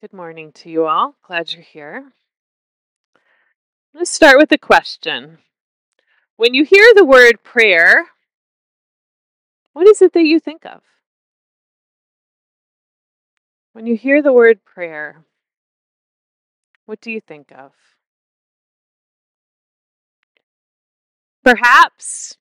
[0.00, 1.16] Good morning to you all.
[1.26, 2.12] Glad you're here.
[3.92, 5.38] Let's start with a question.
[6.36, 8.06] When you hear the word prayer,
[9.72, 10.82] what is it that you think of?
[13.72, 15.24] When you hear the word prayer,
[16.86, 17.72] what do you think of?
[21.42, 22.36] Perhaps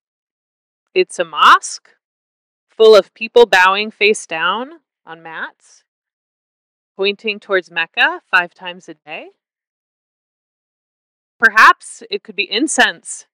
[0.93, 1.89] it's a mosque
[2.69, 4.73] full of people bowing face down
[5.07, 5.85] on mats
[6.98, 9.28] pointing towards Mecca five times a day.
[11.39, 13.28] Perhaps it could be incense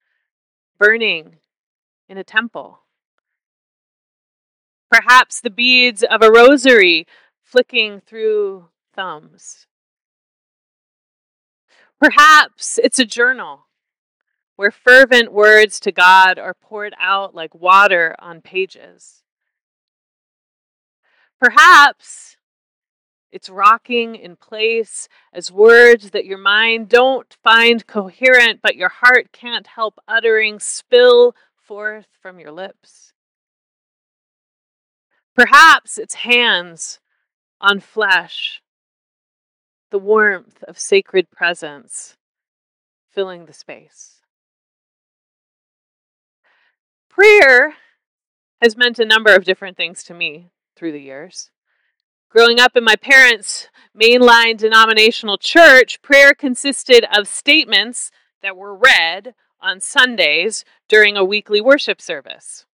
[0.77, 1.37] burning
[2.09, 2.81] in a temple.
[4.91, 7.07] Perhaps the beads of a rosary
[7.41, 9.65] flicking through thumbs.
[11.99, 13.67] Perhaps it's a journal
[14.57, 19.23] where fervent words to God are poured out like water on pages.
[21.39, 22.35] Perhaps
[23.33, 29.31] it's rocking in place as words that your mind don't find coherent, but your heart
[29.31, 33.11] can't help uttering spill forth from your lips.
[35.35, 36.99] Perhaps it's hands
[37.59, 38.61] on flesh,
[39.89, 42.15] the warmth of sacred presence
[43.09, 44.21] filling the space.
[47.09, 47.73] Prayer
[48.61, 51.49] has meant a number of different things to me through the years.
[52.33, 58.09] Growing up in my parents' mainline denominational church, prayer consisted of statements
[58.41, 62.65] that were read on Sundays during a weekly worship service.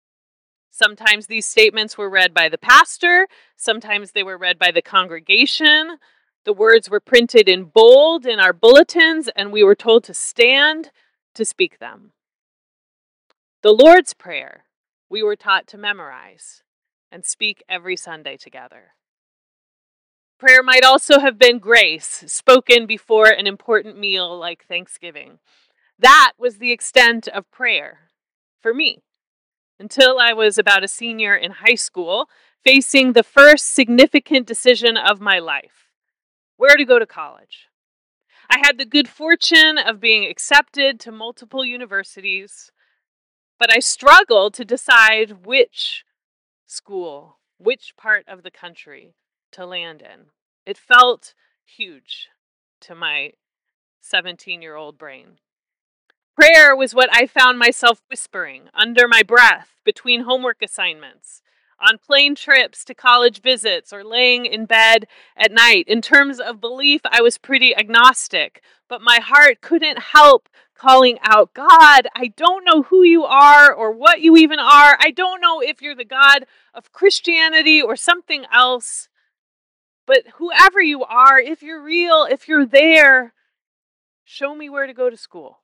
[0.72, 5.98] Sometimes these statements were read by the pastor, sometimes they were read by the congregation.
[6.46, 10.90] The words were printed in bold in our bulletins, and we were told to stand
[11.36, 12.14] to speak them.
[13.62, 14.64] The Lord's Prayer
[15.10, 16.64] we were taught to memorize
[17.12, 18.94] and speak every Sunday together.
[20.40, 25.40] Prayer might also have been grace, spoken before an important meal like Thanksgiving.
[26.00, 28.08] That was the extent of prayer
[28.62, 29.04] for me
[29.82, 32.30] until I was about a senior in high school,
[32.64, 35.90] facing the first significant decision of my life
[36.56, 37.68] where to go to college.
[38.50, 42.72] I had the good fortune of being accepted to multiple universities,
[43.60, 46.06] but I struggled to decide which
[46.66, 49.16] school, which part of the country
[49.52, 50.28] to land in.
[50.66, 51.34] It felt
[51.66, 52.30] huge
[52.82, 53.34] to my
[54.02, 55.38] 17 year old brain.
[56.36, 61.42] Prayer was what I found myself whispering under my breath between homework assignments,
[61.82, 65.06] on plane trips to college visits, or laying in bed
[65.36, 65.86] at night.
[65.88, 70.48] In terms of belief, I was pretty agnostic, but my heart couldn't help
[70.80, 74.98] calling out, God, I don't know who you are or what you even are.
[74.98, 79.09] I don't know if you're the God of Christianity or something else.
[80.10, 83.32] But whoever you are, if you're real, if you're there,
[84.24, 85.60] show me where to go to school.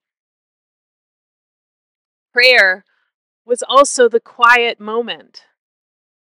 [2.32, 2.86] Prayer
[3.44, 5.46] was also the quiet moment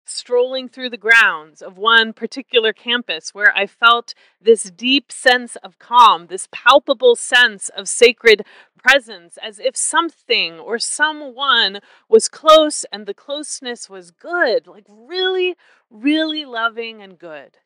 [0.03, 5.79] strolling through the grounds of one particular campus where I felt this deep sense of
[5.79, 8.45] calm, this palpable sense of sacred
[8.83, 15.55] presence, as if something or someone was close and the closeness was good, like really,
[15.89, 17.59] really loving and good.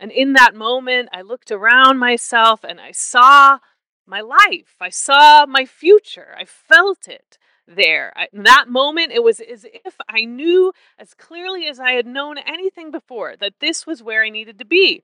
[0.00, 3.58] And in that moment, I looked around myself and I saw
[4.06, 4.76] my life.
[4.80, 6.34] I saw my future.
[6.38, 7.36] I felt it
[7.68, 8.12] there.
[8.32, 12.38] in that moment, it was as if I knew as clearly as I had known
[12.38, 15.02] anything before that this was where I needed to be.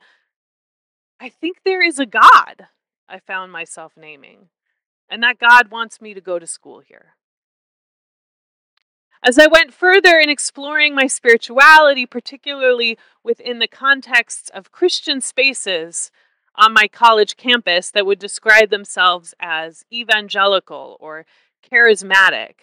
[1.21, 2.67] I think there is a God,
[3.09, 4.49] I found myself naming,
[5.09, 7.15] and that God wants me to go to school here.
[9.23, 16.11] As I went further in exploring my spirituality, particularly within the contexts of Christian spaces
[16.55, 21.27] on my college campus that would describe themselves as evangelical or
[21.71, 22.55] charismatic.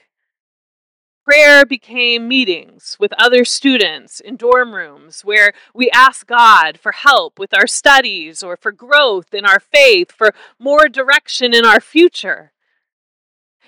[1.24, 7.40] Prayer became meetings with other students in dorm rooms where we asked God for help
[7.40, 12.52] with our studies or for growth in our faith, for more direction in our future.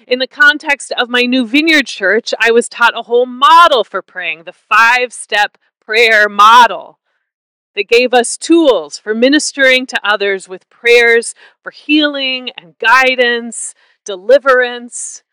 [0.08, 4.02] In the context of my new vineyard church, I was taught a whole model for
[4.02, 7.00] praying, the five step prayer model
[7.76, 15.24] that gave us tools for ministering to others with prayers for healing and guidance, deliverance,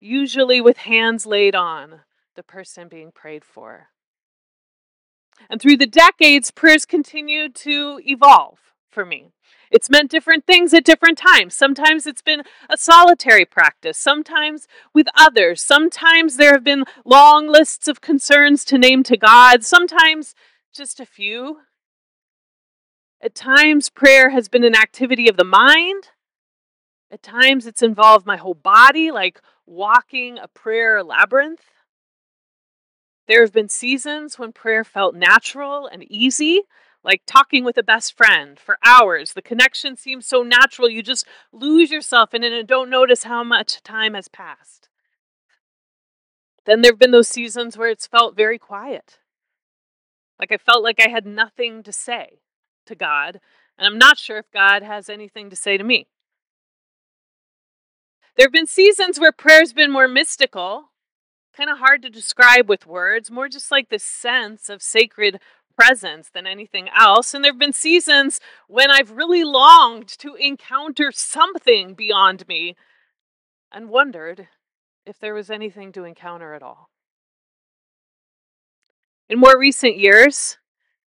[0.00, 2.00] usually with hands laid on
[2.34, 3.88] the person being prayed for.
[5.50, 8.58] And through the decades, prayers continued to evolve
[8.90, 9.32] for me.
[9.70, 11.54] It's meant different things at different times.
[11.54, 15.62] Sometimes it's been a solitary practice, sometimes with others.
[15.62, 20.34] Sometimes there have been long lists of concerns to name to God, sometimes
[20.74, 21.58] just a few.
[23.20, 26.10] At times, prayer has been an activity of the mind.
[27.10, 31.64] At times, it's involved my whole body, like walking a prayer labyrinth.
[33.26, 36.62] There have been seasons when prayer felt natural and easy,
[37.06, 39.32] like talking with a best friend for hours.
[39.32, 43.44] The connection seems so natural, you just lose yourself in it and don't notice how
[43.44, 44.88] much time has passed.
[46.64, 49.20] Then there have been those seasons where it's felt very quiet.
[50.40, 52.40] Like I felt like I had nothing to say
[52.86, 53.40] to God,
[53.78, 56.08] and I'm not sure if God has anything to say to me.
[58.36, 60.90] There have been seasons where prayer's been more mystical,
[61.56, 65.40] kind of hard to describe with words, more just like the sense of sacred
[65.76, 67.34] presence than anything else.
[67.34, 72.76] And there have been seasons when I've really longed to encounter something beyond me
[73.70, 74.48] and wondered
[75.04, 76.90] if there was anything to encounter at all.
[79.28, 80.58] In more recent years,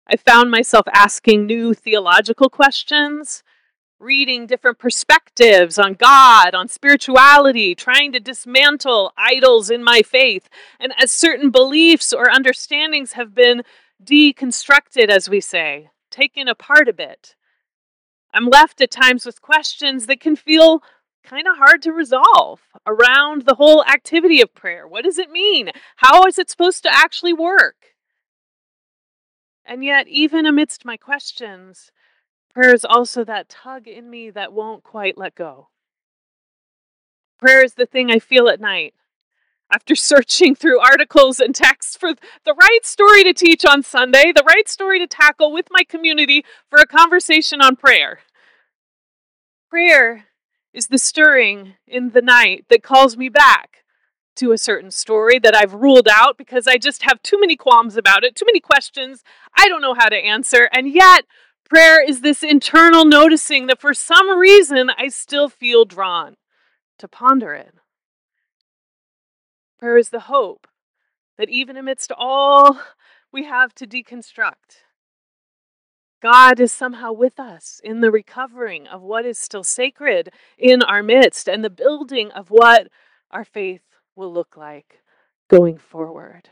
[0.08, 3.44] I found myself asking new theological questions,
[4.00, 10.50] reading different perspectives on God, on spirituality, trying to dismantle idols in my faith.
[10.80, 13.64] And as certain beliefs or understandings have been
[14.02, 17.36] deconstructed, as we say, taken apart a bit,
[18.34, 20.82] I'm left at times with questions that can feel
[21.24, 24.88] kind of hard to resolve around the whole activity of prayer.
[24.88, 25.70] What does it mean?
[25.98, 27.94] How is it supposed to actually work?
[29.66, 31.92] And yet, even amidst my questions,
[32.54, 35.70] prayer is also that tug in me that won't quite let go.
[37.40, 38.94] Prayer is the thing I feel at night
[39.74, 42.14] after searching through articles and texts for
[42.46, 46.46] the right story to teach on Sunday, the right story to tackle with my community
[46.70, 48.20] for a conversation on prayer.
[49.70, 50.26] Prayer
[50.74, 53.84] is the stirring in the night that calls me back
[54.36, 57.98] to a certain story that I've ruled out because I just have too many qualms
[57.98, 59.24] about it, too many questions
[59.58, 60.70] I don't know how to answer.
[60.72, 61.26] And yet,
[61.68, 66.36] prayer is this internal noticing that for some reason I still feel drawn
[67.00, 67.74] to ponder it.
[69.84, 70.66] Prayer is the hope
[71.38, 72.80] that even amidst all
[73.34, 74.86] we have to deconstruct,
[76.22, 81.04] God is somehow with us in the recovering of what is still sacred in our
[81.04, 82.88] midst and the building of what
[83.30, 83.82] our faith
[84.16, 85.02] will look like
[85.50, 86.48] going forward.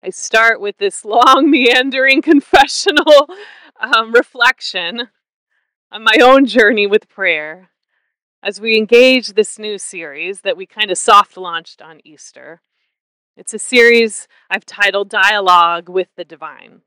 [0.00, 3.30] I start with this long, meandering confessional
[3.80, 5.08] um, reflection
[5.90, 7.69] on my own journey with prayer
[8.42, 12.62] as we engage this new series that we kind of soft launched on Easter.
[13.36, 16.82] It's a series I've titled Dialogue with the Divine.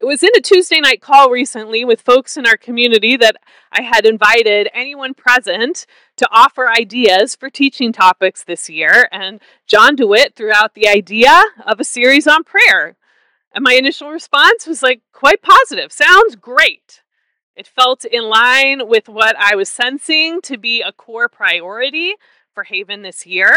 [0.00, 3.36] It was in a Tuesday night call recently with folks in our community that
[3.72, 5.86] I had invited anyone present
[6.18, 9.08] to offer ideas for teaching topics this year.
[9.10, 12.96] And John DeWitt threw out the idea of a series on prayer.
[13.52, 15.90] And my initial response was like quite positive.
[15.90, 17.02] Sounds great.
[17.58, 22.14] It felt in line with what I was sensing to be a core priority
[22.54, 23.52] for Haven this year.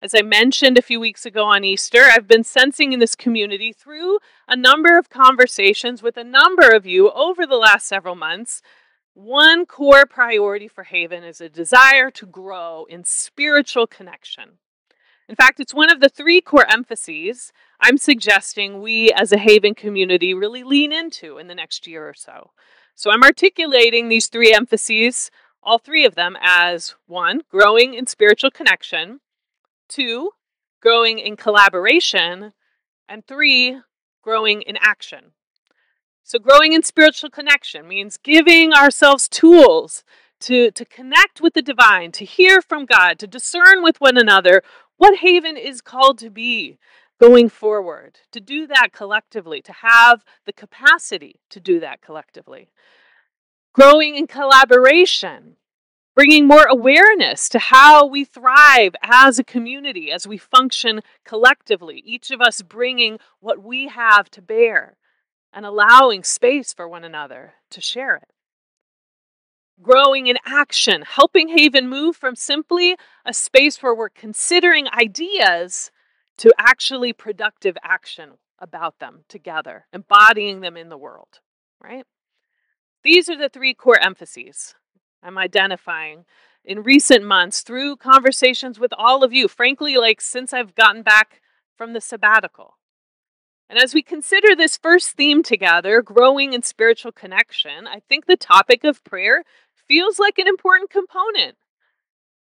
[0.00, 3.74] As I mentioned a few weeks ago on Easter, I've been sensing in this community
[3.74, 8.62] through a number of conversations with a number of you over the last several months.
[9.12, 14.52] One core priority for Haven is a desire to grow in spiritual connection.
[15.28, 19.74] In fact, it's one of the three core emphases I'm suggesting we as a Haven
[19.74, 22.52] community really lean into in the next year or so.
[22.94, 25.30] So I'm articulating these three emphases,
[25.62, 29.20] all three of them, as one, growing in spiritual connection,
[29.88, 30.30] Two,
[30.80, 32.52] growing in collaboration.
[33.08, 33.80] And three,
[34.22, 35.32] growing in action.
[36.22, 40.04] So, growing in spiritual connection means giving ourselves tools
[40.40, 44.62] to, to connect with the divine, to hear from God, to discern with one another
[44.96, 46.78] what Haven is called to be
[47.28, 52.68] going forward, to do that collectively, to have the capacity to do that collectively.
[53.72, 55.56] Growing in collaboration
[56.14, 62.30] bringing more awareness to how we thrive as a community, as we function collectively, each
[62.30, 64.96] of us bringing what we have to bear
[65.52, 68.28] and allowing space for one another to share it.
[69.82, 75.90] Growing in action, helping Haven move from simply a space where we're considering ideas
[76.38, 81.40] to actually productive action about them together, embodying them in the world,
[81.82, 82.04] right?
[83.02, 84.74] These are the three core emphases
[85.22, 86.24] I'm identifying
[86.64, 91.40] in recent months through conversations with all of you, frankly, like since I've gotten back
[91.76, 92.78] from the sabbatical.
[93.68, 98.36] And as we consider this first theme together, growing in spiritual connection, I think the
[98.36, 99.42] topic of prayer
[99.88, 101.56] feels like an important component.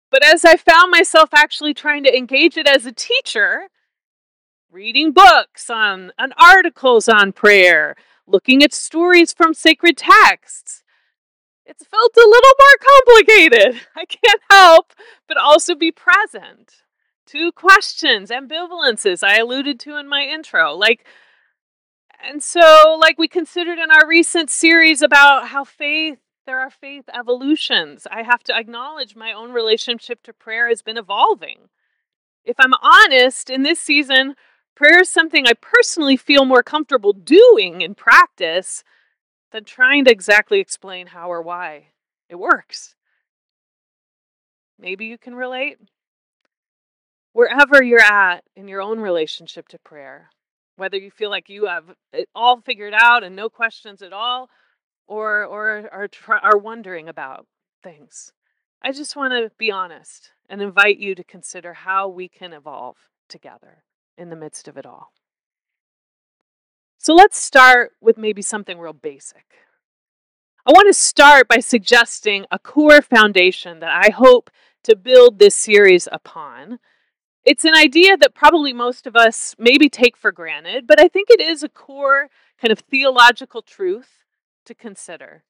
[0.09, 3.67] But as I found myself actually trying to engage it as a teacher,
[4.71, 7.95] reading books on, on articles on prayer,
[8.25, 10.83] looking at stories from sacred texts.
[11.65, 13.81] It's felt a little more complicated.
[13.95, 14.93] I can't help
[15.27, 16.83] but also be present.
[17.25, 20.73] Two questions, ambivalences I alluded to in my intro.
[20.73, 21.05] Like,
[22.25, 27.03] and so, like we considered in our recent series about how faith, there are faith
[27.13, 28.07] evolutions.
[28.09, 31.69] I have to acknowledge my own relationship to prayer has been evolving.
[32.43, 34.35] If I'm honest, in this season,
[34.73, 38.83] prayer is something I personally feel more comfortable doing in practice
[39.51, 41.89] than trying to exactly explain how or why
[42.29, 42.95] it works.
[44.79, 45.77] Maybe you can relate.
[47.33, 50.29] Wherever you're at in your own relationship to prayer,
[50.77, 54.49] whether you feel like you have it all figured out and no questions at all,
[55.07, 56.09] or or are
[56.43, 57.47] are wondering about
[57.83, 58.31] things.
[58.81, 62.97] I just want to be honest and invite you to consider how we can evolve
[63.27, 63.83] together
[64.17, 65.11] in the midst of it all.
[66.97, 69.45] So let's start with maybe something real basic.
[70.65, 74.49] I want to start by suggesting a core foundation that I hope
[74.83, 76.79] to build this series upon
[77.47, 81.29] it's an idea that probably most of us maybe take for granted, but I think
[81.29, 82.27] it is a core
[82.61, 84.25] kind of theological truth
[84.67, 85.43] to consider.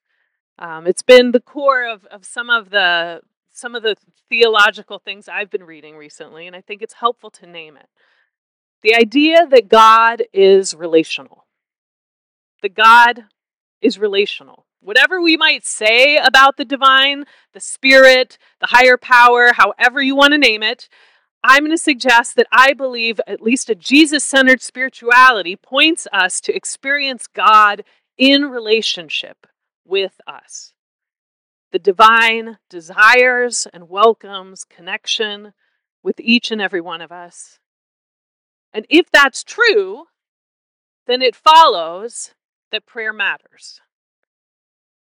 [0.59, 3.21] Um, it's been the core of, of some of the
[3.51, 3.95] some of the
[4.29, 7.87] theological things I've been reading recently, and I think it's helpful to name it.
[8.83, 11.45] The idea that God is relational.
[12.61, 13.25] That God
[13.81, 14.65] is relational.
[14.79, 20.33] Whatever we might say about the divine, the spirit, the higher power, however you want
[20.33, 20.87] to name it,
[21.43, 26.39] I'm going to suggest that I believe at least a Jesus centered spirituality points us
[26.41, 27.83] to experience God
[28.17, 29.47] in relationship
[29.85, 30.73] with us.
[31.71, 35.53] The divine desires and welcomes connection
[36.03, 37.59] with each and every one of us.
[38.73, 40.05] And if that's true,
[41.05, 42.33] then it follows
[42.71, 43.81] that prayer matters.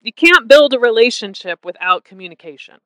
[0.00, 2.78] You can't build a relationship without communication.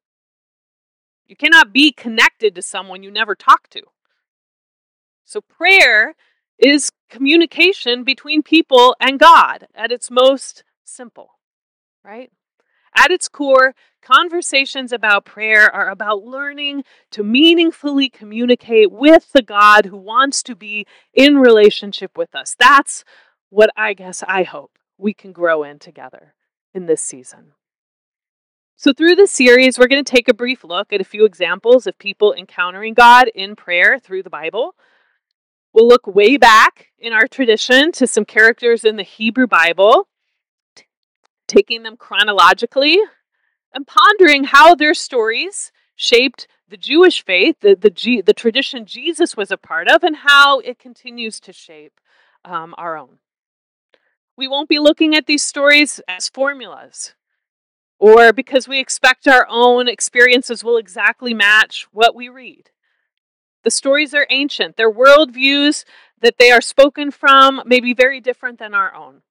[1.27, 3.83] You cannot be connected to someone you never talk to.
[5.25, 6.15] So, prayer
[6.59, 11.39] is communication between people and God at its most simple,
[12.05, 12.31] right?
[12.97, 19.87] At its core, conversations about prayer are about learning to meaningfully communicate with the God
[19.87, 22.57] who wants to be in relationship with us.
[22.59, 23.05] That's
[23.51, 26.35] what I guess I hope we can grow in together
[26.73, 27.53] in this season.
[28.79, 31.87] So, through this series, we're going to take a brief look at a few examples
[31.87, 34.75] of people encountering God in prayer through the Bible.
[35.77, 40.09] We'll look way back in our tradition to some characters in the Hebrew Bible,
[40.75, 40.87] t-
[41.47, 42.99] taking them chronologically
[43.75, 49.37] and pondering how their stories shaped the Jewish faith, the, the, G- the tradition Jesus
[49.37, 52.01] was a part of, and how it continues to shape
[52.43, 53.19] um, our own.
[54.35, 57.15] We won't be looking at these stories as formulas
[57.99, 62.71] or because we expect our own experiences will exactly match what we read.
[63.67, 65.85] The stories are ancient, their worldviews
[66.21, 69.23] that they are spoken from may be very different than our own.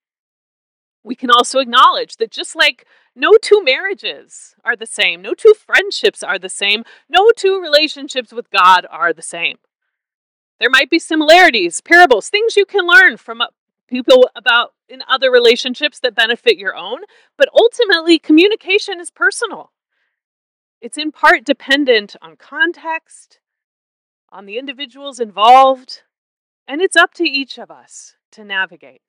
[1.06, 5.54] We can also acknowledge that just like no two marriages are the same, no two
[5.54, 9.56] friendships are the same, no two relationships with God are the same.
[10.60, 13.42] There might be similarities, parables, things you can learn from
[13.88, 17.04] people about in other relationships that benefit your own,
[17.38, 19.72] but ultimately, communication is personal.
[20.82, 23.40] It's in part dependent on context,
[24.36, 26.02] on the individuals involved,
[26.68, 29.02] and it's up to each of us to navigate.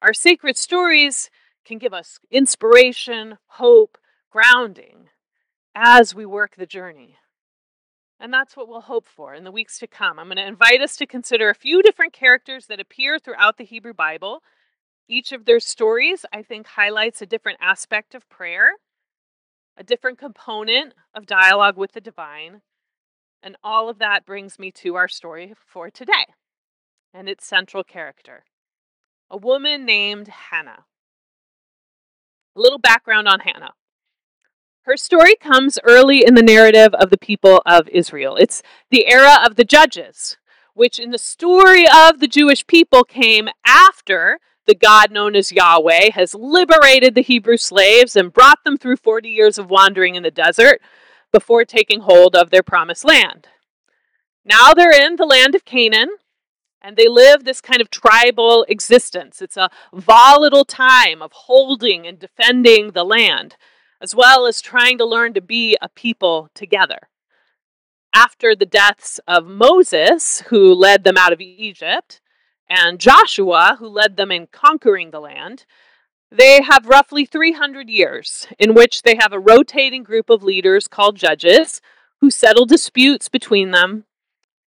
[0.00, 1.28] Our sacred stories
[1.66, 3.98] can give us inspiration, hope,
[4.30, 5.10] grounding
[5.74, 7.16] as we work the journey.
[8.18, 10.18] And that's what we'll hope for in the weeks to come.
[10.18, 13.64] I'm going to invite us to consider a few different characters that appear throughout the
[13.64, 14.42] Hebrew Bible.
[15.08, 18.70] Each of their stories, I think, highlights a different aspect of prayer,
[19.76, 22.62] a different component of dialogue with the divine.
[23.42, 26.26] And all of that brings me to our story for today
[27.14, 28.44] and its central character
[29.30, 30.84] a woman named Hannah.
[32.56, 33.74] A little background on Hannah.
[34.82, 38.34] Her story comes early in the narrative of the people of Israel.
[38.34, 40.36] It's the era of the judges,
[40.74, 46.10] which in the story of the Jewish people came after the God known as Yahweh
[46.14, 50.30] has liberated the Hebrew slaves and brought them through 40 years of wandering in the
[50.30, 50.80] desert
[51.32, 53.48] before taking hold of their promised land.
[54.44, 56.08] Now they're in the land of Canaan
[56.82, 59.42] and they live this kind of tribal existence.
[59.42, 63.56] It's a volatile time of holding and defending the land
[64.00, 67.00] as well as trying to learn to be a people together.
[68.14, 72.20] after the deaths of Moses, who led them out of Egypt,
[72.68, 75.64] and Joshua, who led them in conquering the land,
[76.30, 81.16] they have roughly 300 years in which they have a rotating group of leaders called
[81.16, 81.80] judges
[82.20, 84.04] who settle disputes between them,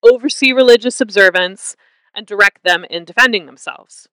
[0.02, 1.76] oversee religious observance,
[2.14, 4.08] and direct them in defending themselves.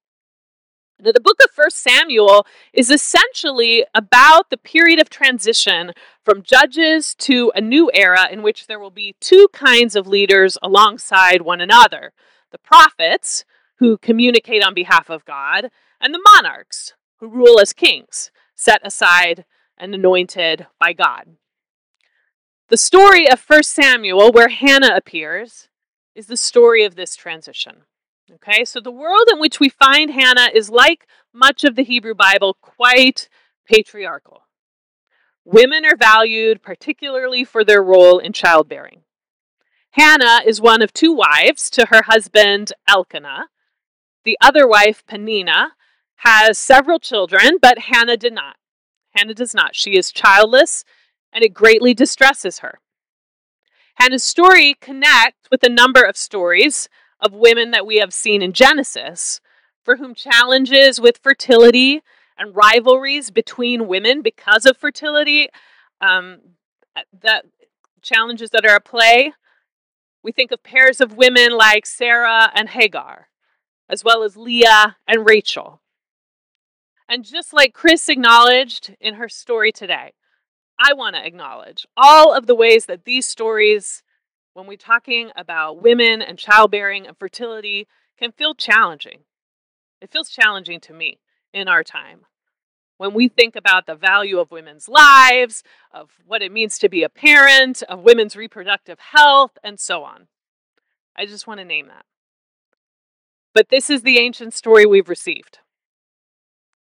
[1.02, 5.92] Now, the book of First Samuel is essentially about the period of transition
[6.24, 10.58] from judges to a new era in which there will be two kinds of leaders
[10.62, 12.12] alongside one another
[12.52, 13.44] the prophets,
[13.78, 19.44] who communicate on behalf of God, and the monarchs, who rule as kings, set aside
[19.78, 21.36] and anointed by God.
[22.68, 25.68] The story of 1 Samuel, where Hannah appears,
[26.14, 27.82] is the story of this transition.
[28.34, 32.14] Okay, so the world in which we find Hannah is like much of the Hebrew
[32.14, 33.28] Bible, quite
[33.66, 34.42] patriarchal.
[35.44, 39.02] Women are valued particularly for their role in childbearing.
[39.92, 43.48] Hannah is one of two wives to her husband Elkanah.
[44.24, 45.72] The other wife, Peninnah,
[46.20, 48.56] has several children, but Hannah did not.
[49.16, 49.74] Hannah does not.
[49.74, 50.84] She is childless,
[51.32, 52.78] and it greatly distresses her.
[53.94, 58.52] Hannah's story connects with a number of stories of women that we have seen in
[58.52, 59.40] Genesis,
[59.82, 62.02] for whom challenges with fertility
[62.38, 65.48] and rivalries between women because of fertility,
[66.02, 66.40] um,
[67.22, 67.46] that
[68.02, 69.32] challenges that are at play.
[70.22, 73.28] We think of pairs of women like Sarah and Hagar,
[73.88, 75.80] as well as Leah and Rachel.
[77.10, 80.12] And just like Chris acknowledged in her story today,
[80.78, 84.04] I want to acknowledge all of the ways that these stories
[84.54, 89.24] when we're talking about women and childbearing and fertility can feel challenging.
[90.00, 91.18] It feels challenging to me
[91.52, 92.26] in our time.
[92.96, 97.02] When we think about the value of women's lives, of what it means to be
[97.02, 100.28] a parent, of women's reproductive health, and so on.
[101.16, 102.04] I just want to name that.
[103.52, 105.58] But this is the ancient story we've received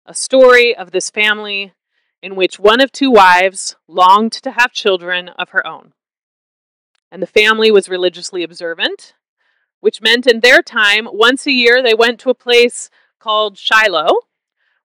[0.06, 1.74] a story of this family
[2.22, 5.94] in which one of two wives longed to have children of her own
[7.12, 9.16] and the family was religiously observant,
[9.80, 14.20] which meant in their time, once a year, they went to a place called Shiloh,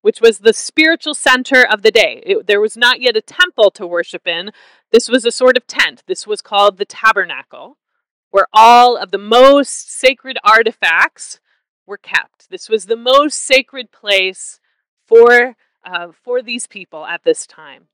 [0.03, 2.23] which was the spiritual center of the day.
[2.25, 4.51] It, there was not yet a temple to worship in.
[4.91, 6.03] This was a sort of tent.
[6.07, 7.79] This was called the tabernacle,
[8.31, 11.41] where all of the most sacred artifacts
[11.87, 12.51] were kept.
[12.51, 14.61] This was the most sacred place
[15.07, 17.89] for, uh, for these people at this time.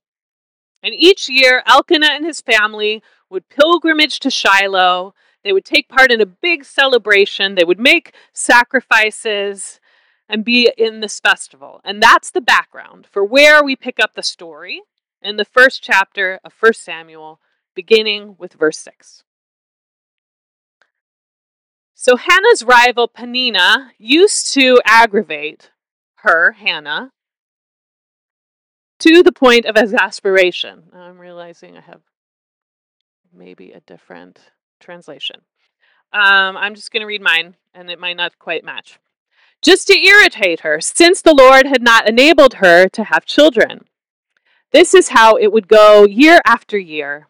[0.83, 5.13] And each year, Elkanah and his family would pilgrimage to Shiloh.
[5.43, 7.55] They would take part in a big celebration.
[7.55, 9.79] They would make sacrifices
[10.27, 11.81] and be in this festival.
[11.83, 14.81] And that's the background for where we pick up the story
[15.21, 17.39] in the first chapter of 1 Samuel,
[17.75, 19.23] beginning with verse 6.
[21.93, 25.70] So Hannah's rival Peninnah used to aggravate
[26.21, 27.11] her, Hannah,
[28.99, 30.83] to the point of exasperation.
[30.93, 32.01] Now I'm realizing I have
[33.33, 34.39] maybe a different
[34.79, 35.41] translation.
[36.13, 38.99] Um, I'm just going to read mine, and it might not quite match.
[39.61, 43.85] Just to irritate her, since the Lord had not enabled her to have children.
[44.71, 47.27] This is how it would go year after year.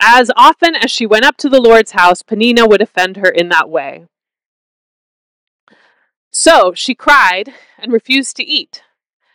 [0.00, 3.48] As often as she went up to the Lord's house, Peninnah would offend her in
[3.48, 4.06] that way.
[6.30, 8.82] So she cried and refused to eat.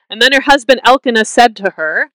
[0.09, 2.11] And then her husband Elkanah said to her,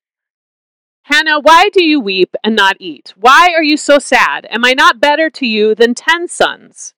[1.03, 3.13] Hannah, why do you weep and not eat?
[3.17, 4.47] Why are you so sad?
[4.49, 6.93] Am I not better to you than ten sons?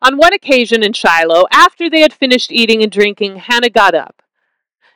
[0.00, 4.22] On one occasion in Shiloh, after they had finished eating and drinking, Hannah got up.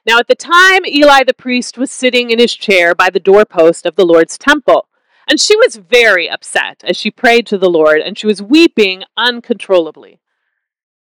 [0.06, 3.86] Now, at the time, Eli the priest was sitting in his chair by the doorpost
[3.86, 4.88] of the Lord's temple,
[5.28, 9.02] and she was very upset as she prayed to the Lord, and she was weeping
[9.16, 10.20] uncontrollably.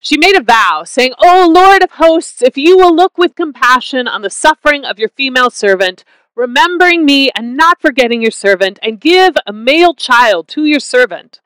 [0.02, 4.08] She made a vow, saying, O Lord of hosts, if you will look with compassion
[4.08, 8.98] on the suffering of your female servant, remembering me and not forgetting your servant, and
[8.98, 11.40] give a male child to your servant,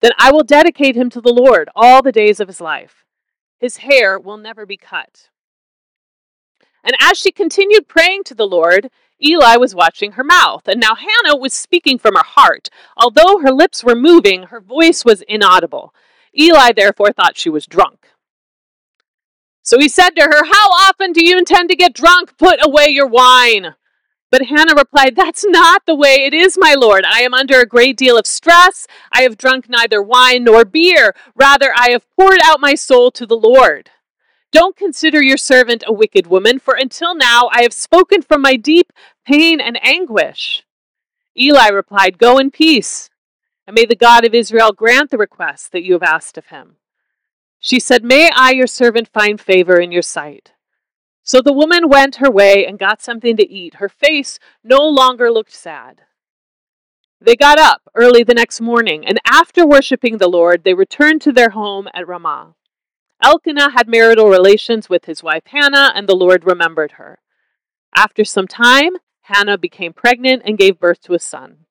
[0.00, 3.04] then I will dedicate him to the Lord all the days of his life.
[3.60, 5.28] His hair will never be cut.
[6.82, 8.90] And as she continued praying to the Lord,
[9.22, 10.66] Eli was watching her mouth.
[10.66, 12.70] And now Hannah was speaking from her heart.
[12.96, 15.94] Although her lips were moving, her voice was inaudible.
[16.38, 17.99] Eli therefore thought she was drunk.
[19.70, 22.36] So he said to her, How often do you intend to get drunk?
[22.36, 23.76] Put away your wine.
[24.28, 27.04] But Hannah replied, That's not the way it is, my lord.
[27.04, 28.88] I am under a great deal of stress.
[29.12, 31.14] I have drunk neither wine nor beer.
[31.36, 33.90] Rather, I have poured out my soul to the Lord.
[34.50, 38.56] Don't consider your servant a wicked woman, for until now I have spoken from my
[38.56, 38.92] deep
[39.24, 40.64] pain and anguish.
[41.38, 43.08] Eli replied, Go in peace,
[43.68, 46.74] and may the God of Israel grant the request that you have asked of him.
[47.60, 50.52] She said, May I, your servant, find favor in your sight.
[51.22, 53.74] So the woman went her way and got something to eat.
[53.74, 56.02] Her face no longer looked sad.
[57.20, 61.32] They got up early the next morning, and after worshiping the Lord, they returned to
[61.32, 62.54] their home at Ramah.
[63.22, 67.18] Elkanah had marital relations with his wife Hannah, and the Lord remembered her.
[67.94, 71.66] After some time, Hannah became pregnant and gave birth to a son.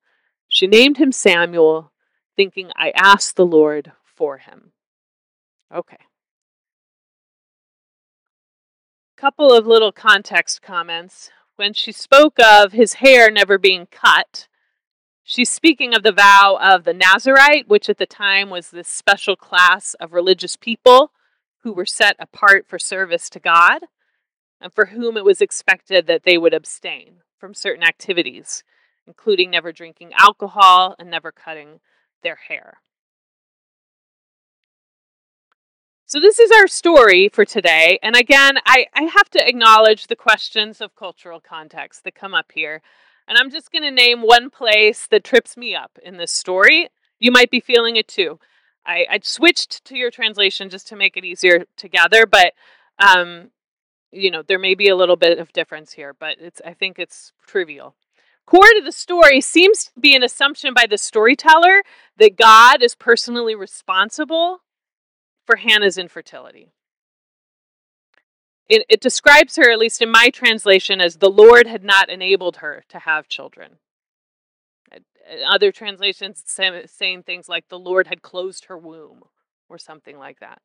[0.47, 1.91] She named him Samuel,
[2.36, 4.71] thinking, I asked the Lord for him.
[5.73, 5.97] Okay.
[9.17, 11.29] Couple of little context comments.
[11.58, 14.47] When she spoke of his hair never being cut,
[15.23, 19.36] she's speaking of the vow of the Nazarite, which at the time was this special
[19.36, 21.12] class of religious people
[21.63, 23.82] who were set apart for service to God
[24.62, 28.63] and for whom it was expected that they would abstain from certain activities,
[29.05, 31.79] including never drinking alcohol and never cutting
[32.23, 32.77] their hair.
[36.09, 37.99] So, this is our story for today.
[38.01, 42.51] And again, I, I have to acknowledge the questions of cultural context that come up
[42.51, 42.81] here.
[43.27, 46.89] And I'm just going to name one place that trips me up in this story.
[47.19, 48.39] You might be feeling it too.
[48.87, 52.53] I, I switched to your translation just to make it easier to gather, but
[52.97, 53.51] um,
[54.11, 56.97] you know there may be a little bit of difference here, but it's I think
[56.97, 57.93] it's trivial.
[58.47, 61.83] Core to the story seems to be an assumption by the storyteller
[62.17, 64.61] that God is personally responsible
[65.49, 66.73] for Hannah's infertility.
[68.67, 72.57] It, it, describes her, at least in my translation, as the Lord had not enabled
[72.57, 73.77] her to have children.
[75.49, 79.23] Other translations say, saying things like the Lord had closed her womb
[79.69, 80.62] or something like that.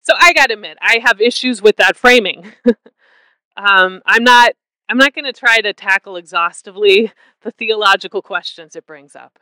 [0.00, 2.52] So I got to admit, I have issues with that framing.
[3.58, 4.52] um, I'm not.
[4.88, 9.38] I'm not going to try to tackle exhaustively the theological questions it brings up,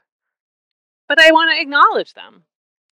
[1.06, 2.42] but I want to acknowledge them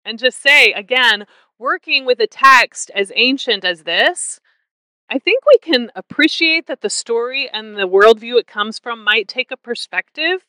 [0.06, 1.26] and just say again,
[1.58, 4.39] working with a text as ancient as this,
[5.10, 9.28] I think we can appreciate that the story and the worldview it comes from might
[9.28, 10.46] take a perspective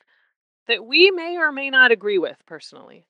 [0.67, 3.07] that we may or may not agree with personally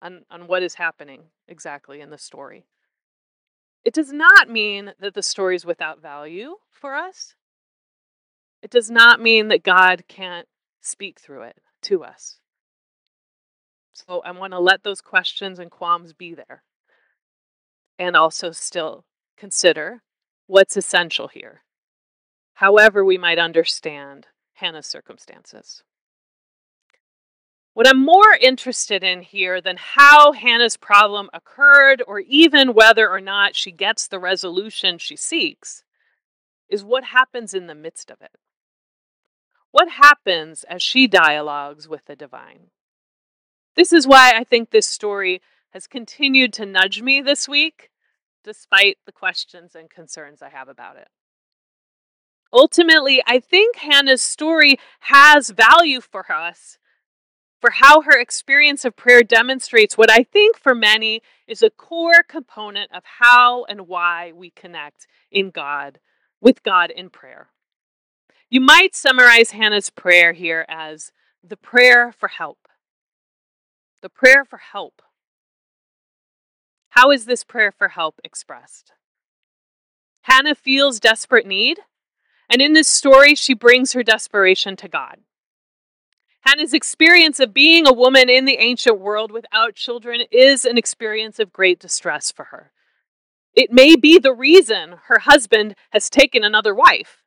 [0.00, 2.66] on, on what is happening exactly in the story.
[3.84, 7.34] It does not mean that the story is without value for us.
[8.62, 10.48] It does not mean that God can't
[10.80, 12.40] speak through it to us.
[14.06, 16.62] So I want to let those questions and qualms be there.
[17.98, 19.04] And also still
[19.36, 20.02] consider
[20.46, 21.62] what's essential here,
[22.54, 25.82] however, we might understand Hannah's circumstances.
[27.74, 33.20] What I'm more interested in here than how Hannah's problem occurred or even whether or
[33.20, 35.84] not she gets the resolution she seeks
[36.68, 38.36] is what happens in the midst of it.
[39.70, 42.70] What happens as she dialogues with the divine?
[43.78, 47.90] This is why I think this story has continued to nudge me this week,
[48.42, 51.06] despite the questions and concerns I have about it.
[52.52, 56.78] Ultimately, I think Hannah's story has value for us
[57.60, 62.24] for how her experience of prayer demonstrates what I think for many is a core
[62.26, 66.00] component of how and why we connect in God
[66.40, 67.50] with God in prayer.
[68.50, 71.12] You might summarize Hannah's prayer here as
[71.44, 72.67] the prayer for help.
[74.00, 75.02] The prayer for help.
[76.90, 78.92] How is this prayer for help expressed?
[80.22, 81.80] Hannah feels desperate need,
[82.48, 85.18] and in this story, she brings her desperation to God.
[86.42, 91.38] Hannah's experience of being a woman in the ancient world without children is an experience
[91.38, 92.72] of great distress for her.
[93.54, 97.22] It may be the reason her husband has taken another wife,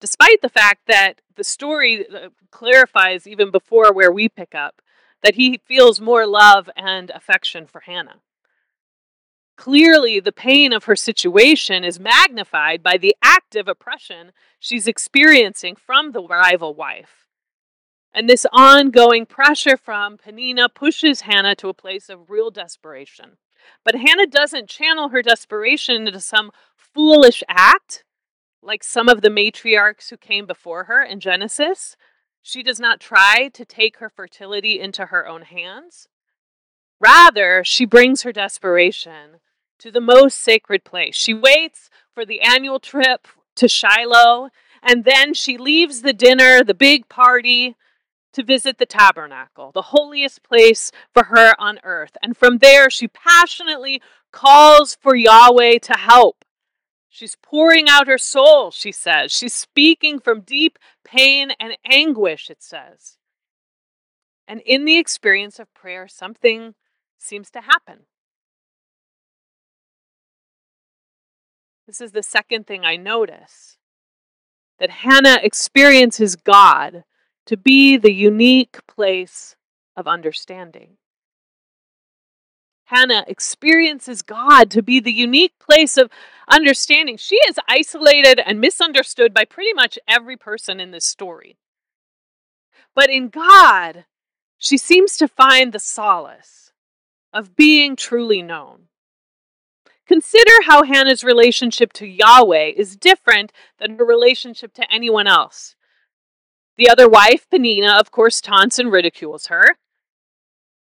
[0.00, 4.82] despite the fact that the story uh, clarifies, even before where we pick up,
[5.22, 8.20] that he feels more love and affection for Hannah.
[9.56, 16.12] Clearly, the pain of her situation is magnified by the active oppression she's experiencing from
[16.12, 17.26] the rival wife.
[18.14, 23.38] And this ongoing pressure from Peninnah pushes Hannah to a place of real desperation.
[23.84, 28.04] But Hannah doesn't channel her desperation into some foolish act
[28.62, 31.96] like some of the matriarchs who came before her in Genesis.
[32.42, 36.08] She does not try to take her fertility into her own hands.
[37.00, 39.40] Rather, she brings her desperation
[39.78, 41.14] to the most sacred place.
[41.14, 44.50] She waits for the annual trip to Shiloh,
[44.82, 47.76] and then she leaves the dinner, the big party,
[48.32, 52.16] to visit the tabernacle, the holiest place for her on earth.
[52.22, 56.44] And from there, she passionately calls for Yahweh to help.
[57.08, 59.32] She's pouring out her soul, she says.
[59.32, 63.16] She's speaking from deep pain and anguish, it says.
[64.46, 66.74] And in the experience of prayer, something
[67.18, 68.04] seems to happen.
[71.86, 73.78] This is the second thing I notice
[74.78, 77.04] that Hannah experiences God
[77.46, 79.56] to be the unique place
[79.96, 80.98] of understanding.
[82.88, 86.10] Hannah experiences God to be the unique place of
[86.48, 87.18] understanding.
[87.18, 91.58] She is isolated and misunderstood by pretty much every person in this story.
[92.94, 94.06] But in God,
[94.56, 96.72] she seems to find the solace
[97.32, 98.88] of being truly known.
[100.06, 105.76] Consider how Hannah's relationship to Yahweh is different than her relationship to anyone else.
[106.78, 109.77] The other wife, Peninnah, of course, taunts and ridicules her.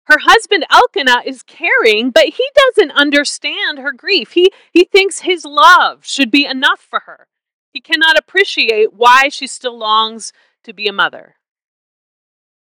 [0.05, 4.31] Her husband Elkanah is caring, but he doesn't understand her grief.
[4.31, 7.27] He, he thinks his love should be enough for her.
[7.71, 10.31] He cannot appreciate why she still longs
[10.63, 11.35] to be a mother.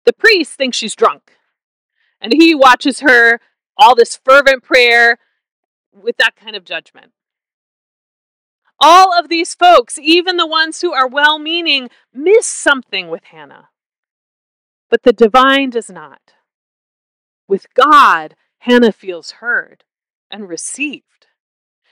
[0.06, 1.34] The priest thinks she's drunk,
[2.20, 3.40] and he watches her,
[3.78, 5.20] all this fervent prayer,
[5.94, 7.12] with that kind of judgment.
[8.80, 13.70] All of these folks, even the ones who are well meaning, miss something with Hannah.
[14.90, 16.34] But the divine does not.
[17.48, 19.84] With God, Hannah feels heard
[20.30, 21.28] and received.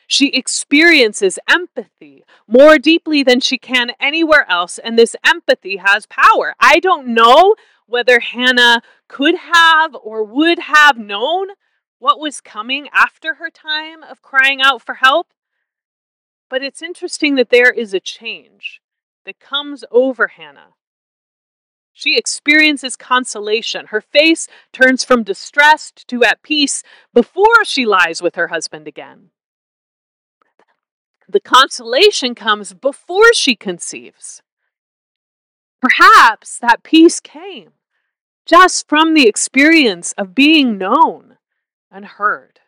[0.08, 6.54] She experiences empathy more deeply than she can anywhere else, and this empathy has power.
[6.60, 7.56] I don't know
[7.88, 11.48] whether Hannah could have or would have known
[12.00, 15.28] what was coming after her time of crying out for help,
[16.50, 18.82] but it's interesting that there is a change
[19.26, 20.74] that comes over Hannah
[21.96, 23.88] she experiences consolation.
[23.88, 29.30] Her face turns from distressed to at peace before she lies with her husband again.
[31.28, 34.44] The consolation comes before she conceives.
[35.82, 37.72] Perhaps that peace came
[38.46, 41.38] just from the experience of being known
[41.90, 42.60] and heard.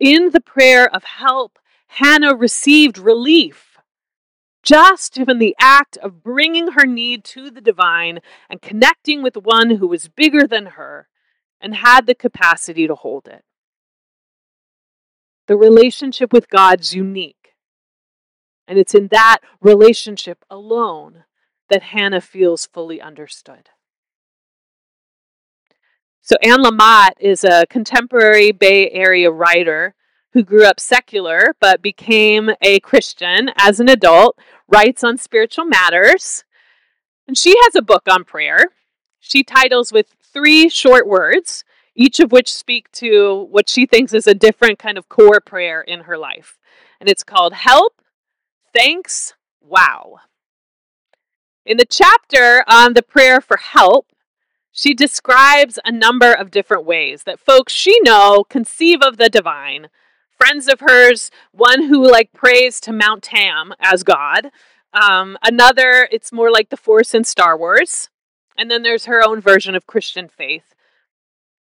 [0.00, 3.71] In the prayer of help, Hannah received relief
[4.62, 9.70] just in the act of bringing her need to the divine and connecting with one
[9.70, 11.08] who was bigger than her
[11.60, 13.44] and had the capacity to hold it.
[15.48, 17.54] The relationship with God's unique,
[18.68, 21.24] and it's in that relationship alone
[21.68, 23.70] that Hannah feels fully understood.
[26.20, 29.94] So, Anne Lamott is a contemporary Bay Area writer
[30.32, 36.44] who grew up secular but became a Christian as an adult, writes on spiritual matters.
[37.26, 38.66] And she has a book on prayer.
[39.20, 44.26] She titles with three short words, each of which speak to what she thinks is
[44.26, 46.58] a different kind of core prayer in her life.
[47.00, 48.02] And it's called Help,
[48.74, 50.16] Thanks, Wow.
[51.64, 54.08] In the chapter on the prayer for help,
[54.72, 59.88] she describes a number of different ways that folks she know conceive of the divine
[60.42, 64.50] friends of hers, one who like prays to Mount Tam as God.
[64.92, 68.10] Um, another, it's more like the Force in Star Wars.
[68.58, 70.74] And then there's her own version of Christian faith.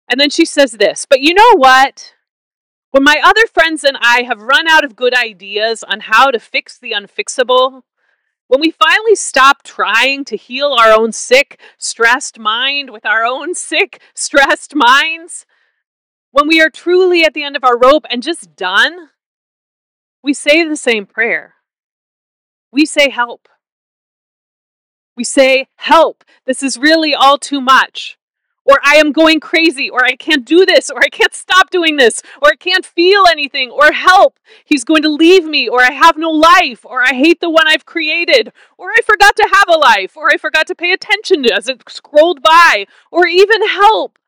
[0.07, 2.13] And then she says this, but you know what?
[2.91, 6.39] When my other friends and I have run out of good ideas on how to
[6.39, 7.81] fix the unfixable,
[8.47, 13.55] when we finally stop trying to heal our own sick, stressed mind with our own
[13.55, 15.47] sick, stressed minds,
[16.31, 19.09] when we are truly at the end of our rope and just done,
[20.23, 21.55] we say the same prayer.
[22.71, 23.47] We say, Help.
[25.15, 26.23] We say, Help.
[26.45, 28.17] This is really all too much.
[28.65, 31.95] Or I am going crazy, or I can't do this, or I can't stop doing
[31.95, 34.39] this, or I can't feel anything, or help.
[34.63, 37.67] He's going to leave me, or I have no life, or I hate the one
[37.67, 41.51] I've created, or I forgot to have a life, or I forgot to pay attention
[41.51, 44.19] as it scrolled by, or even help.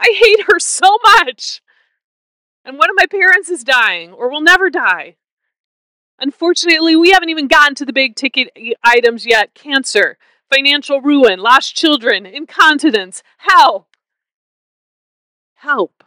[0.00, 1.60] I hate her so much.
[2.64, 5.16] And one of my parents is dying or will never die.
[6.18, 8.48] Unfortunately, we haven't even gotten to the big ticket
[8.82, 10.18] items yet cancer,
[10.52, 13.22] financial ruin, lost children, incontinence.
[13.38, 13.88] Help!
[15.56, 16.04] Help.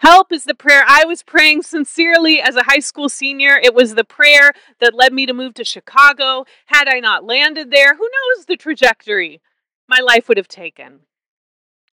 [0.00, 3.56] Help is the prayer I was praying sincerely as a high school senior.
[3.56, 6.44] It was the prayer that led me to move to Chicago.
[6.66, 9.40] Had I not landed there, who knows the trajectory
[9.88, 11.00] my life would have taken.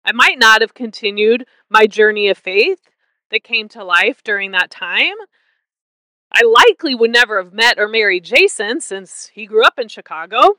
[0.06, 2.90] I might not have continued my journey of faith
[3.32, 5.16] that came to life during that time.
[6.32, 10.56] I likely would never have met or married Jason since he grew up in Chicago.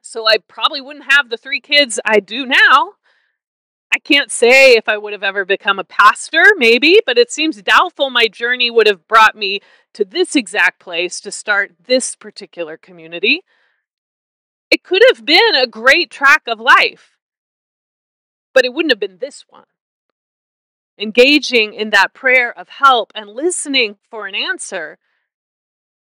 [0.00, 2.94] So I probably wouldn't have the three kids I do now.
[3.92, 7.62] I can't say if I would have ever become a pastor, maybe, but it seems
[7.62, 9.60] doubtful my journey would have brought me
[9.94, 13.42] to this exact place to start this particular community.
[14.70, 17.17] It could have been a great track of life,
[18.58, 19.66] but it wouldn't have been this one.
[20.98, 24.98] Engaging in that prayer of help and listening for an answer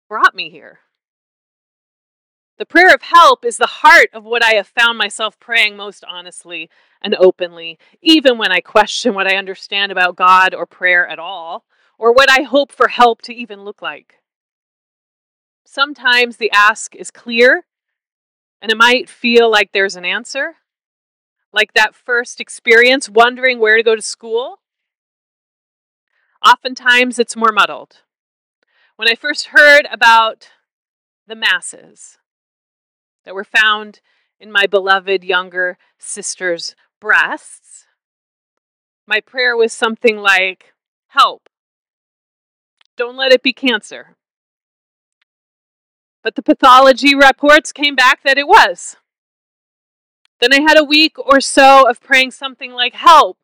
[0.07, 0.79] brought me here.
[2.57, 6.05] The prayer of help is the heart of what I have found myself praying most
[6.07, 6.69] honestly
[7.01, 11.65] and openly, even when I question what I understand about God or prayer at all,
[11.99, 14.21] or what I hope for help to even look like.
[15.65, 17.65] Sometimes the ask is clear,
[18.61, 20.55] and it might feel like there's an answer,
[21.53, 24.59] like that first experience wondering where to go to school.
[26.45, 28.01] Oftentimes it's more muddled.
[28.95, 30.49] When I first heard about
[31.27, 32.17] the masses,
[33.27, 33.99] that were found
[34.39, 37.85] in my beloved younger sister's breasts,
[39.05, 40.73] my prayer was something like,
[41.09, 41.49] Help.
[42.95, 44.15] Don't let it be cancer.
[46.23, 48.95] But the pathology reports came back that it was.
[50.39, 53.37] Then I had a week or so of praying something like, Help.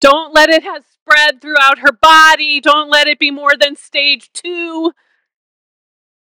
[0.00, 2.60] Don't let it have spread throughout her body.
[2.60, 4.92] Don't let it be more than stage two.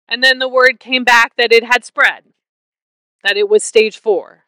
[0.07, 2.23] And then the word came back that it had spread
[3.23, 4.45] that it was stage four.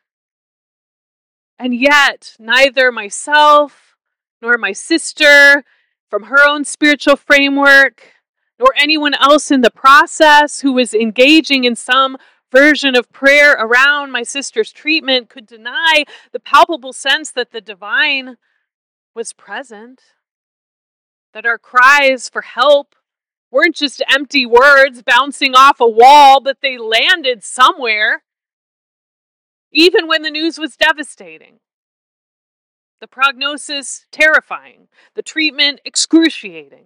[1.60, 3.96] And yet, neither myself
[4.42, 5.64] nor my sister,
[6.10, 8.14] from her own spiritual framework,
[8.60, 12.18] nor anyone else in the process who was engaging in some
[12.54, 18.38] version of prayer around my sister's treatment could deny the palpable sense that the divine
[19.16, 20.02] was present,
[21.34, 22.96] that our cries for help
[23.50, 28.24] weren't just empty words bouncing off a wall, but they landed somewhere
[29.72, 31.60] even when the news was devastating.
[33.02, 36.86] The prognosis terrifying, the treatment excruciating.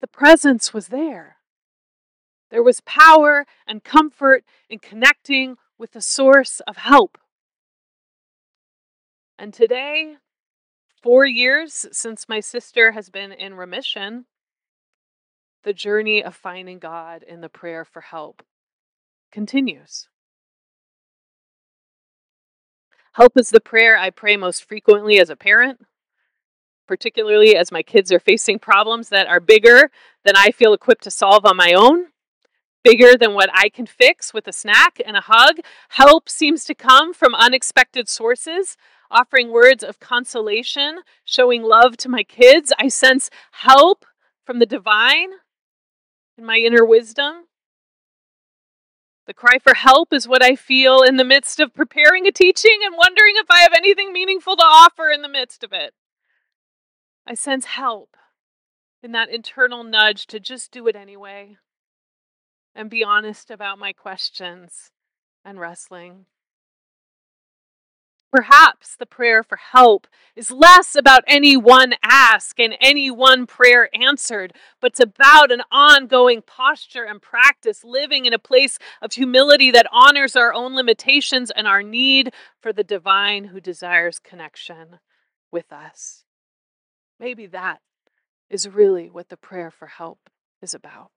[0.00, 1.38] The presence was there.
[2.54, 7.18] There was power and comfort in connecting with the source of help.
[9.36, 10.18] And today,
[11.02, 14.26] four years since my sister has been in remission,
[15.64, 18.44] the journey of finding God in the prayer for help
[19.32, 20.06] continues.
[23.14, 25.84] Help is the prayer I pray most frequently as a parent,
[26.86, 29.90] particularly as my kids are facing problems that are bigger
[30.24, 32.13] than I feel equipped to solve on my own,
[32.84, 35.56] bigger than what I can fix with a snack and a hug.
[35.88, 38.76] Help seems to come from unexpected sources,
[39.10, 42.72] offering words of consolation, showing love to my kids.
[42.78, 44.04] I sense help
[44.44, 45.30] from the divine
[46.38, 47.46] in my inner wisdom.
[49.26, 52.80] The cry for help is what I feel in the midst of preparing a teaching
[52.84, 55.94] and wondering if I have anything meaningful to offer in the midst of it.
[57.26, 58.18] I sense help
[59.02, 61.56] in that internal nudge to just do it anyway
[62.74, 64.90] and be honest about my questions
[65.44, 66.26] and wrestling.
[68.34, 73.88] Perhaps the prayer for help is less about any one ask and any one prayer
[73.94, 79.70] answered, but it's about an ongoing posture and practice, living in a place of humility
[79.70, 84.98] that honors our own limitations and our need for the divine who desires connection
[85.52, 86.24] with us.
[87.20, 87.82] Maybe that
[88.50, 90.28] is really what the prayer for help
[90.60, 91.12] is about.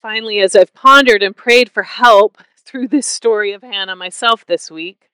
[0.00, 4.70] Finally, as I've pondered and prayed for help, through this story of Hannah myself this
[4.70, 5.08] week,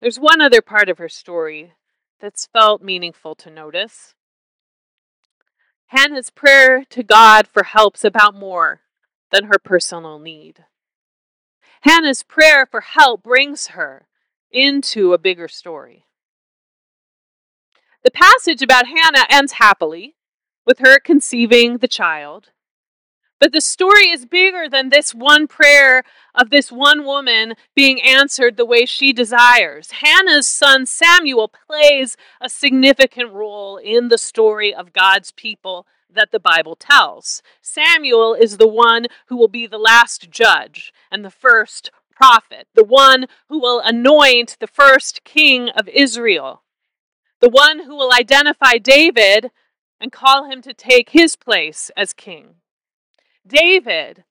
[0.00, 1.74] there's one other part of her story
[2.20, 4.14] that's felt meaningful to notice.
[5.86, 8.80] Hannah's prayer to God for help's about more
[9.30, 10.64] than her personal need.
[11.82, 14.08] Hannah's prayer for help brings her
[14.50, 16.04] into a bigger story.
[18.02, 20.16] The passage about Hannah ends happily,
[20.64, 22.50] with her conceiving the child,
[23.40, 26.02] but the story is bigger than this one prayer
[26.34, 29.90] of this one woman being answered the way she desires.
[30.02, 36.40] Hannah's son Samuel plays a significant role in the story of God's people that the
[36.40, 37.42] Bible tells.
[37.60, 42.84] Samuel is the one who will be the last judge and the first prophet, the
[42.84, 46.62] one who will anoint the first king of Israel,
[47.40, 49.50] the one who will identify David
[50.00, 52.56] and call him to take his place as king.
[53.46, 54.24] David,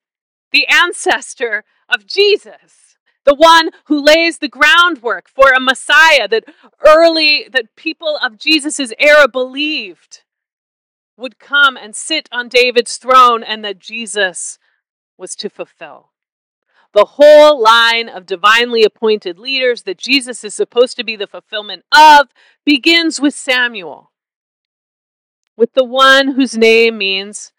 [0.51, 6.45] the ancestor of Jesus, the one who lays the groundwork for a Messiah that
[6.85, 10.23] early that people of Jesus' era believed
[11.17, 14.59] would come and sit on David's throne and that Jesus
[15.17, 16.11] was to fulfill.
[16.93, 21.83] The whole line of divinely appointed leaders that Jesus is supposed to be the fulfillment
[21.93, 22.27] of
[22.65, 24.11] begins with Samuel,
[25.57, 27.51] with the one whose name means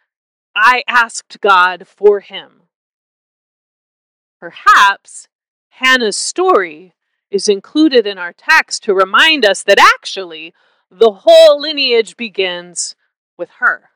[0.57, 2.63] I asked God for him.
[4.41, 5.29] Perhaps
[5.69, 6.95] Hannah's story
[7.31, 10.55] is included in our text to remind us that actually
[10.91, 12.97] the whole lineage begins
[13.37, 13.91] with her,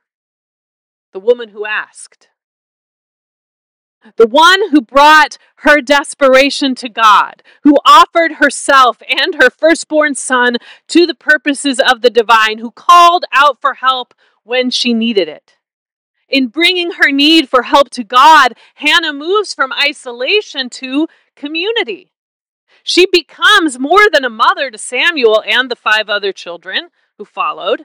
[1.15, 2.29] the woman who asked.
[4.17, 10.57] The one who brought her desperation to God, who offered herself and her firstborn son
[10.89, 15.57] to the purposes of the divine, who called out for help when she needed it.
[16.31, 22.13] In bringing her need for help to God, Hannah moves from isolation to community.
[22.85, 27.85] She becomes more than a mother to Samuel and the five other children who followed.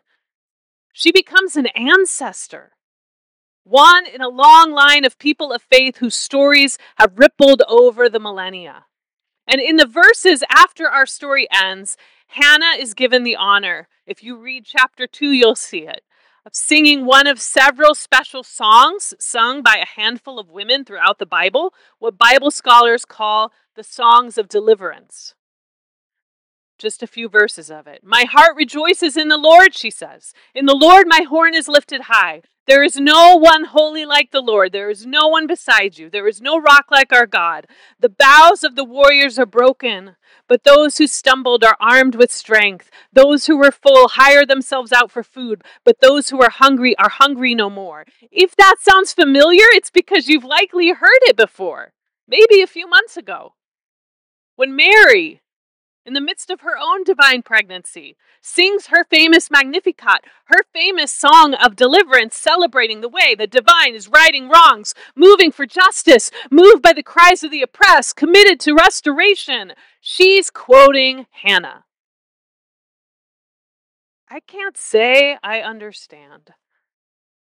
[0.94, 2.74] She becomes an ancestor,
[3.64, 8.20] one in a long line of people of faith whose stories have rippled over the
[8.20, 8.86] millennia.
[9.48, 13.88] And in the verses after our story ends, Hannah is given the honor.
[14.06, 16.04] If you read chapter 2, you'll see it
[16.46, 21.26] of singing one of several special songs sung by a handful of women throughout the
[21.26, 25.34] Bible, what Bible scholars call the songs of deliverance.
[26.78, 28.02] Just a few verses of it.
[28.04, 30.34] My heart rejoices in the Lord, she says.
[30.54, 32.42] In the Lord, my horn is lifted high.
[32.68, 34.72] There is no one holy like the Lord.
[34.72, 36.10] There is no one beside you.
[36.10, 37.68] There is no rock like our God.
[38.00, 40.16] The bows of the warriors are broken,
[40.48, 42.90] but those who stumbled are armed with strength.
[43.14, 47.10] Those who were full hire themselves out for food, but those who are hungry are
[47.10, 48.04] hungry no more.
[48.32, 51.94] If that sounds familiar, it's because you've likely heard it before,
[52.28, 53.54] maybe a few months ago.
[54.56, 55.42] When Mary
[56.06, 61.56] in the midst of her own divine pregnancy, sings her famous Magnificat, her famous song
[61.56, 66.94] of deliverance, celebrating the way the divine is righting wrongs, moving for justice, moved by
[66.94, 69.74] the cries of the oppressed, committed to restoration.
[70.00, 71.86] She's quoting Hannah.
[74.30, 76.52] I can't say I understand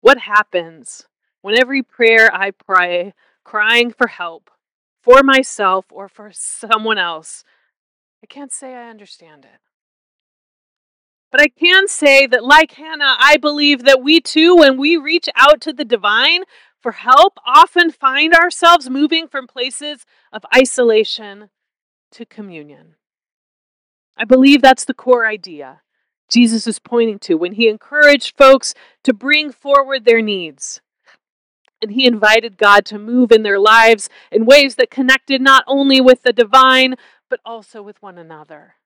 [0.01, 1.07] what happens
[1.43, 4.51] when every prayer I pray, crying for help,
[5.01, 7.45] for myself or for someone else,
[8.27, 9.61] I can't say I understand it.
[11.31, 15.29] But I can say that, like Hannah, I believe that we too, when we reach
[15.37, 16.43] out to the divine
[16.83, 21.51] for help, often find ourselves moving from places of isolation
[22.11, 22.97] to communion.
[24.17, 25.83] I believe that's the core idea
[26.29, 28.75] Jesus is pointing to when he encouraged folks
[29.05, 30.81] to bring forward their needs.
[31.83, 36.01] And he invited God to move in their lives in ways that connected not only
[36.01, 36.97] with the divine,
[37.37, 38.77] but also with one another.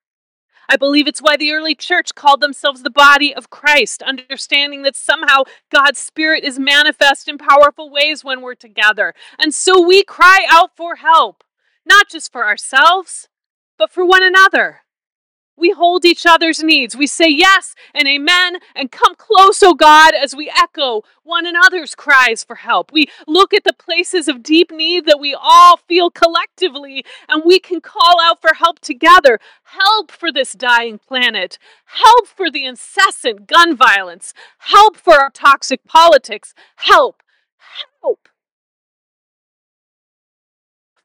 [0.68, 4.96] I believe it's why the early church called themselves the body of Christ, understanding that
[4.96, 9.14] somehow God's Spirit is manifest in powerful ways when we're together.
[9.38, 11.44] And so we cry out for help,
[11.86, 13.28] not just for ourselves,
[13.78, 14.80] but for one another.
[15.60, 16.96] We hold each other's needs.
[16.96, 21.94] We say yes and amen and come close, O God, as we echo one another's
[21.94, 22.90] cries for help.
[22.92, 27.60] We look at the places of deep need that we all feel collectively and we
[27.60, 29.38] can call out for help together.
[29.64, 31.58] Help for this dying planet.
[31.84, 34.32] Help for the incessant gun violence.
[34.58, 36.54] Help for our toxic politics.
[36.76, 37.22] Help.
[38.02, 38.28] Help.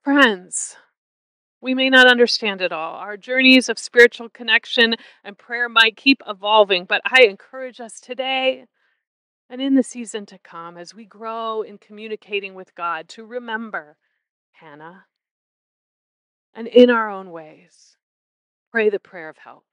[0.04, 0.78] Friends,
[1.66, 2.94] we may not understand it all.
[2.94, 4.94] Our journeys of spiritual connection
[5.24, 8.66] and prayer might keep evolving, but I encourage us today
[9.50, 13.98] and in the season to come as we grow in communicating with God to remember
[14.52, 15.06] Hannah
[16.54, 17.98] and in our own ways
[18.72, 19.66] pray the prayer of help.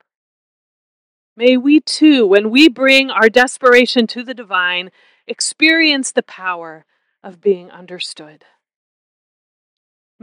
[1.37, 4.89] May we too, when we bring our desperation to the divine,
[5.27, 6.87] experience the power
[7.23, 8.45] of being understood.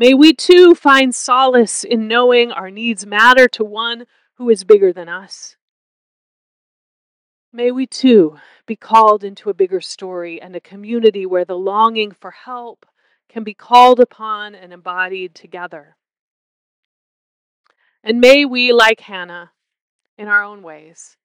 [0.01, 4.94] May we too find solace in knowing our needs matter to one who is bigger
[4.94, 5.57] than us.
[7.53, 12.12] May we too be called into a bigger story and a community where the longing
[12.12, 12.86] for help
[13.28, 15.98] can be called upon and embodied together.
[18.03, 19.51] And may we, like Hannah,
[20.16, 21.18] in our own ways,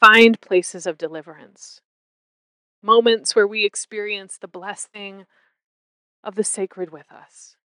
[0.00, 1.82] find places of deliverance,
[2.82, 5.26] moments where we experience the blessing
[6.24, 7.57] of the sacred with us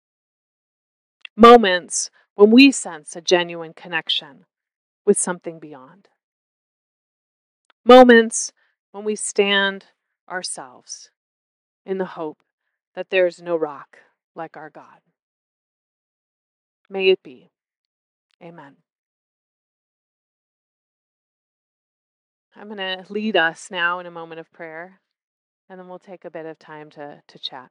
[1.37, 4.45] moments when we sense a genuine connection
[5.05, 6.09] with something beyond.
[7.85, 8.53] Moments
[8.93, 9.87] when we stand
[10.29, 11.11] ourselves
[11.85, 12.39] in the hope
[12.95, 13.99] that there is no rock
[14.35, 15.01] like our God.
[16.89, 17.51] May it be.
[18.43, 18.77] Amen.
[22.55, 25.01] I'm going to lead us now in a moment of prayer,
[25.69, 27.71] and then we'll take a bit of time to, to chat.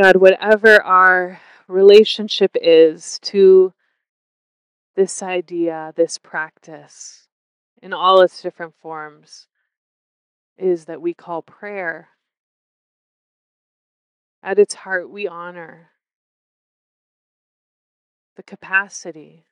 [0.00, 3.74] God, whatever our relationship is to
[4.96, 7.28] this idea, this practice
[7.82, 9.46] in all its different forms
[10.56, 12.08] is that we call prayer.
[14.42, 15.90] At its heart, we honor
[18.36, 19.44] the capacity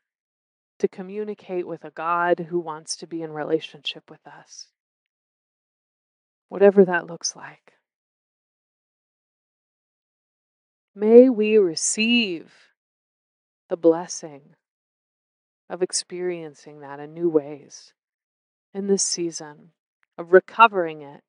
[0.78, 4.68] to communicate with a God who wants to be in relationship with us,
[6.49, 7.74] whatever that looks like.
[10.99, 12.53] May we receive
[13.68, 14.57] the blessing
[15.70, 17.92] of experiencing that in new ways
[18.74, 19.70] in this season,
[20.18, 21.22] of recovering it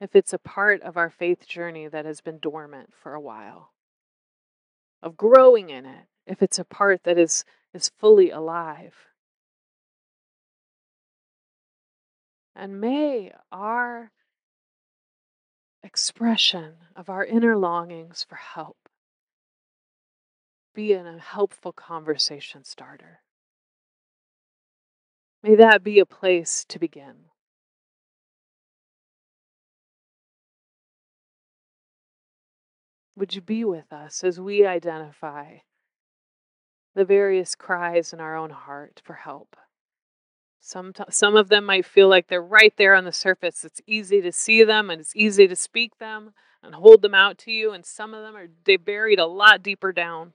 [0.00, 3.72] if it's a part of our faith journey that has been dormant for a while,
[5.02, 8.94] of growing in it if it's a part that is, is fully alive.
[12.56, 14.12] And may our
[15.82, 18.88] expression of our inner longings for help
[20.78, 23.20] be a helpful conversation starter.
[25.42, 27.30] May that be a place to begin.
[33.16, 35.58] Would you be with us as we identify
[36.94, 39.56] the various cries in our own heart for help?
[40.60, 43.64] Some, some of them might feel like they're right there on the surface.
[43.64, 46.32] It's easy to see them and it's easy to speak them
[46.62, 47.72] and hold them out to you.
[47.72, 50.32] And some of them are they buried a lot deeper down.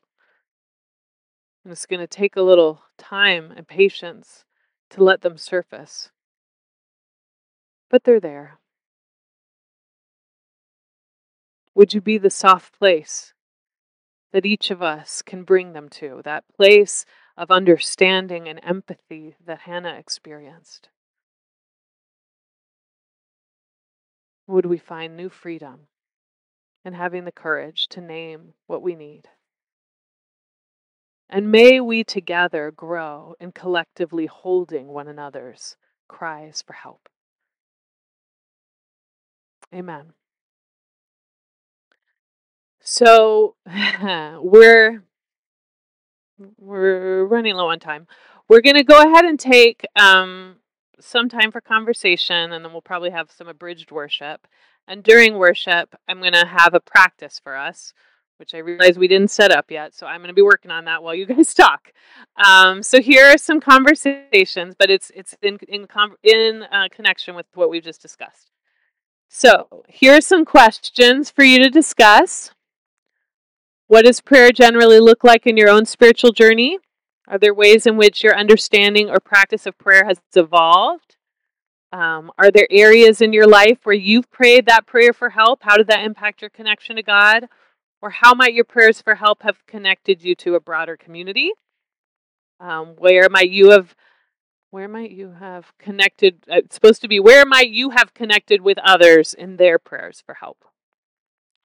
[1.64, 4.44] And it's going to take a little time and patience
[4.92, 6.10] to let them surface.
[7.90, 8.60] But they're there.
[11.76, 13.34] Would you be the soft place
[14.32, 17.06] that each of us can bring them to, that place
[17.38, 20.90] of understanding and empathy that Hannah experienced?
[24.48, 25.88] Would we find new freedom
[26.86, 29.30] in having the courage to name what we need?
[31.30, 35.78] And may we together grow in collectively holding one another's
[36.08, 37.10] cries for help.
[39.74, 40.14] Amen.
[42.80, 43.56] So
[44.42, 45.04] we're
[46.58, 48.08] we're running low on time.
[48.50, 50.58] We're going to go ahead and take um,
[51.00, 54.48] some time for conversation, and then we'll probably have some abridged worship.
[54.88, 57.94] And during worship, I'm going to have a practice for us
[58.38, 59.94] which I realize we didn't set up yet.
[59.94, 61.94] So I'm going to be working on that while you guys talk.
[62.46, 65.88] Um, so here are some conversations, but it's it's in in
[66.24, 68.52] in uh, connection with what we've just discussed.
[69.30, 72.52] So here are some questions for you to discuss.
[73.94, 76.80] What does prayer generally look like in your own spiritual journey?
[77.28, 81.16] Are there ways in which your understanding or practice of prayer has evolved?
[81.92, 85.60] Um, are there areas in your life where you've prayed that prayer for help?
[85.62, 87.46] How did that impact your connection to God?
[88.02, 91.52] Or how might your prayers for help have connected you to a broader community?
[92.60, 93.94] Um, where might you have
[94.72, 98.62] where might you have connected uh, it's supposed to be where might you have connected
[98.62, 100.66] with others in their prayers for help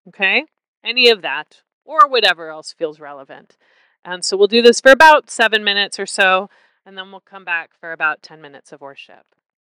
[0.09, 0.45] okay
[0.85, 3.57] any of that or whatever else feels relevant.
[4.05, 6.49] And so we'll do this for about seven minutes or so
[6.89, 9.27] and then we'll come back for about 10 minutes of worship